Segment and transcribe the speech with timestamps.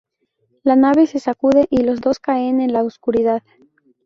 [0.63, 3.43] La nave se sacude y los dos caen en la oscuridad.